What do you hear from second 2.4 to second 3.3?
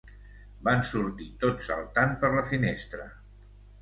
finestra.